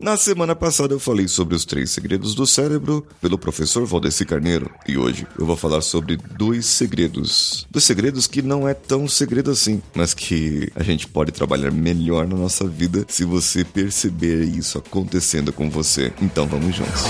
[0.00, 4.70] Na semana passada eu falei sobre os três segredos do cérebro pelo professor Valdeci Carneiro
[4.88, 7.66] e hoje eu vou falar sobre dois segredos.
[7.70, 12.26] Dois segredos que não é tão segredo assim, mas que a gente pode trabalhar melhor
[12.26, 16.10] na nossa vida se você perceber isso acontecendo com você.
[16.22, 17.02] Então vamos juntos.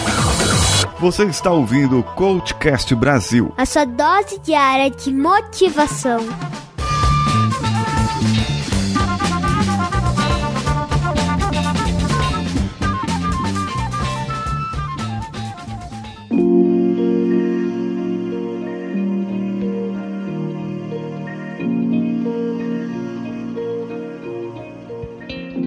[0.98, 3.54] Você está ouvindo o Coachcast Brasil.
[3.57, 6.27] A sua dose diária de motivação.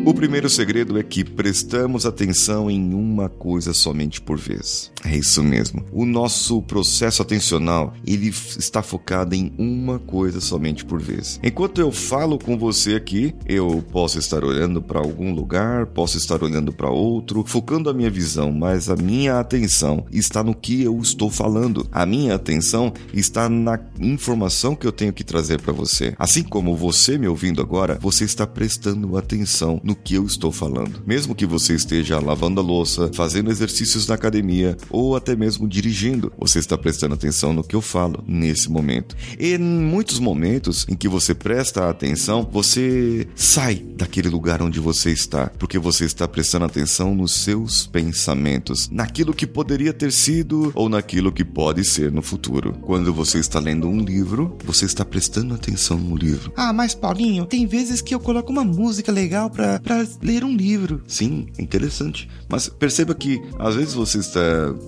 [0.05, 4.91] O primeiro segredo é que prestamos atenção em uma coisa somente por vez.
[5.05, 5.85] É isso mesmo.
[5.93, 11.39] O nosso processo atencional, ele está focado em uma coisa somente por vez.
[11.41, 16.43] Enquanto eu falo com você aqui, eu posso estar olhando para algum lugar, posso estar
[16.43, 20.99] olhando para outro, focando a minha visão, mas a minha atenção está no que eu
[20.99, 21.87] estou falando.
[21.93, 26.13] A minha atenção está na informação que eu tenho que trazer para você.
[26.19, 31.01] Assim como você me ouvindo agora, você está prestando atenção no que eu estou falando.
[31.05, 36.31] Mesmo que você esteja lavando a louça, fazendo exercícios na academia ou até mesmo dirigindo,
[36.37, 39.15] você está prestando atenção no que eu falo nesse momento.
[39.39, 45.11] E em muitos momentos em que você presta atenção, você sai daquele lugar onde você
[45.11, 50.89] está, porque você está prestando atenção nos seus pensamentos, naquilo que poderia ter sido ou
[50.89, 52.73] naquilo que pode ser no futuro.
[52.81, 56.51] Quando você está lendo um livro, você está prestando atenção no livro.
[56.55, 60.55] Ah, mas Paulinho, tem vezes que eu coloco uma música legal pra, pra ler um
[60.55, 61.01] livro.
[61.07, 62.29] Sim, interessante.
[62.47, 64.39] Mas perceba que às vezes você está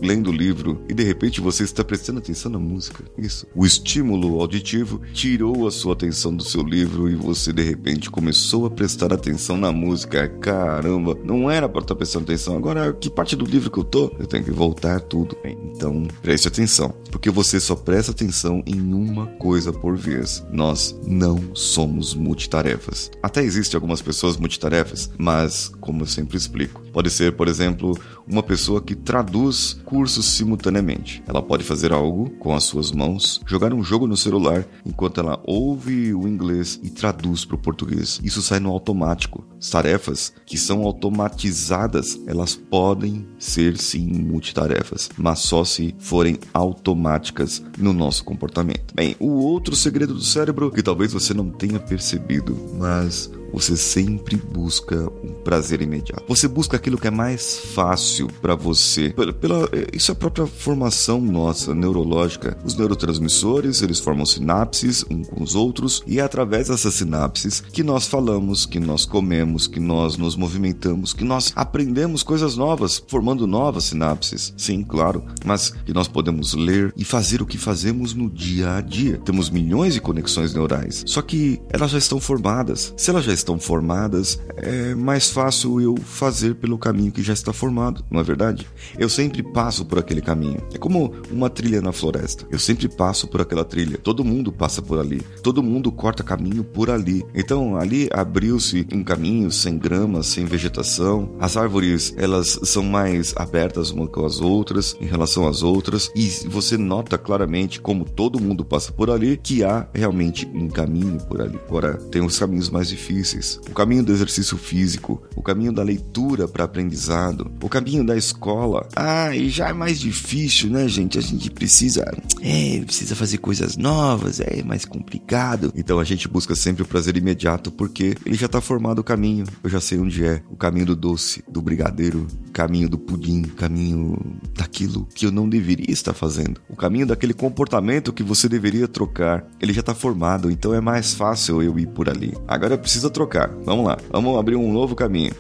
[0.02, 3.04] lendo o livro e de repente você está prestando atenção na música.
[3.18, 3.46] Isso.
[3.56, 8.66] O estímulo auditivo tirou a sua atenção do seu livro e você de repente começou
[8.66, 10.28] a prestar atenção na música.
[10.28, 12.56] Caramba, não era para estar prestando atenção.
[12.56, 14.16] Agora, que parte do livro que eu tô?
[14.18, 15.36] Eu tenho que voltar tudo.
[15.44, 20.46] Então, preste atenção, porque você só presta atenção em uma coisa por vez.
[20.52, 23.10] Nós não somos multitarefas.
[23.24, 27.94] Até existem algumas pessoas multitarefas, mas como eu sempre explico, pode ser, por exemplo,
[28.26, 31.22] uma pessoa que traduz cursos simultaneamente.
[31.28, 35.38] Ela pode fazer algo com as suas mãos, jogar um jogo no celular enquanto ela
[35.44, 38.22] ouve o inglês e traduz para o português.
[38.24, 39.44] Isso sai no automático.
[39.70, 47.92] Tarefas que são automatizadas, elas podem ser sim multitarefas, mas só se forem automáticas no
[47.92, 48.96] nosso comportamento.
[48.96, 54.36] Bem, o outro segredo do cérebro que talvez você não tenha percebido, mas você sempre
[54.36, 56.26] busca um prazer imediato.
[56.28, 59.12] Você busca aquilo que é mais fácil para você.
[59.12, 62.58] Pela, pela, isso é a própria formação nossa neurológica.
[62.66, 67.82] Os neurotransmissores, eles formam sinapses uns com os outros e é através dessas sinapses que
[67.82, 73.48] nós falamos, que nós comemos, que nós nos movimentamos, que nós aprendemos coisas novas, formando
[73.48, 74.54] novas sinapses.
[74.58, 78.82] Sim, claro, mas que nós podemos ler e fazer o que fazemos no dia a
[78.82, 79.18] dia.
[79.24, 82.94] Temos milhões de conexões neurais, só que elas já estão formadas.
[82.98, 87.34] Se elas já estão estão formadas, é mais fácil eu fazer pelo caminho que já
[87.34, 88.68] está formado, não é verdade?
[88.98, 90.58] Eu sempre passo por aquele caminho.
[90.74, 92.46] É como uma trilha na floresta.
[92.50, 93.98] Eu sempre passo por aquela trilha.
[93.98, 95.22] Todo mundo passa por ali.
[95.44, 97.24] Todo mundo corta caminho por ali.
[97.34, 101.36] Então ali abriu-se um caminho sem grama, sem vegetação.
[101.40, 106.28] As árvores, elas são mais abertas umas com as outras em relação às outras e
[106.48, 111.42] você nota claramente como todo mundo passa por ali que há realmente um caminho por
[111.42, 111.60] ali.
[111.68, 113.35] Agora tem os caminhos mais difíceis
[113.70, 118.88] o caminho do exercício físico, o caminho da leitura para aprendizado, o caminho da escola.
[118.96, 121.18] Ah, e já é mais difícil, né, gente?
[121.18, 122.06] A gente precisa,
[122.42, 125.72] é, precisa fazer coisas novas, é mais complicado.
[125.76, 129.46] Então a gente busca sempre o prazer imediato porque ele já tá formado o caminho.
[129.64, 134.18] Eu já sei onde é, o caminho do doce, do brigadeiro, caminho do pudim, caminho
[134.54, 136.62] daquilo que eu não deveria estar fazendo.
[136.70, 139.46] O caminho daquele comportamento que você deveria trocar.
[139.60, 142.34] Ele já tá formado, então é mais fácil eu ir por ali.
[142.48, 143.50] Agora eu preciso trocar.
[143.66, 145.34] Vamos lá, vamos abrir um novo caminho.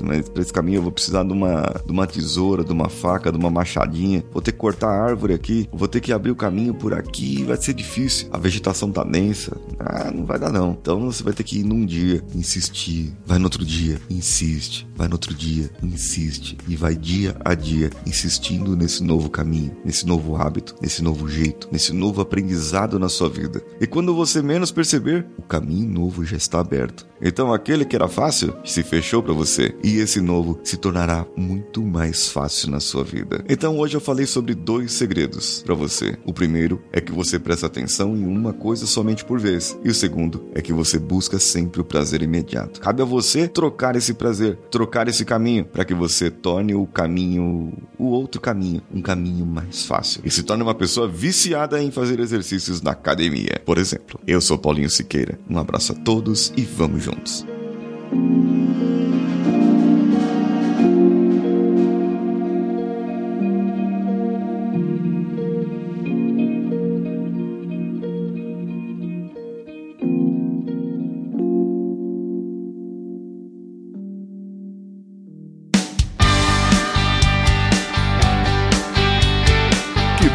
[0.00, 3.32] Mas para esse caminho eu vou precisar de uma, de uma tesoura, de uma faca,
[3.32, 4.24] de uma machadinha.
[4.32, 7.42] Vou ter que cortar a árvore aqui, vou ter que abrir o caminho por aqui,
[7.42, 8.28] vai ser difícil.
[8.30, 9.56] A vegetação tá densa.
[9.76, 10.78] Ah, não vai dar não.
[10.80, 13.12] Então você vai ter que ir num dia, insistir.
[13.26, 14.86] Vai no outro dia, insiste.
[14.94, 16.59] Vai no outro dia, insiste.
[16.68, 21.68] E vai dia a dia insistindo nesse novo caminho, nesse novo hábito, nesse novo jeito,
[21.72, 23.62] nesse novo aprendizado na sua vida.
[23.80, 28.08] E quando você menos perceber, o caminho novo já está aberto Então aquele que era
[28.08, 33.04] fácil se fechou para você e esse novo se tornará muito mais fácil na sua
[33.04, 33.44] vida.
[33.48, 36.16] Então hoje eu falei sobre dois segredos para você.
[36.24, 39.94] O primeiro é que você presta atenção em uma coisa somente por vez e o
[39.94, 42.80] segundo é que você busca sempre o prazer imediato.
[42.80, 47.72] Cabe a você trocar esse prazer, trocar esse caminho para que você torne o caminho,
[47.98, 52.20] o outro caminho, um caminho mais fácil e se torne uma pessoa viciada em fazer
[52.20, 53.60] exercícios na academia.
[53.64, 55.38] Por exemplo, eu sou Paulinho Siqueira.
[55.48, 57.09] Um abraço a todos e vamos juntos.
[57.10, 57.59] Que